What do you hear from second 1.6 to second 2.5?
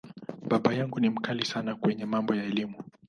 kwenye mambo ya